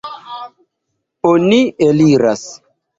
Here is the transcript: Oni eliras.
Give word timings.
Oni 1.33 1.61
eliras. 1.93 2.47